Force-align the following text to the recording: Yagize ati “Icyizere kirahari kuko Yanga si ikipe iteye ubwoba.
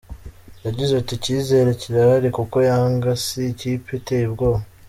Yagize 0.65 0.93
ati 0.95 1.11
“Icyizere 1.17 1.69
kirahari 1.81 2.29
kuko 2.37 2.57
Yanga 2.69 3.11
si 3.25 3.41
ikipe 3.53 3.89
iteye 3.99 4.25
ubwoba. 4.29 4.59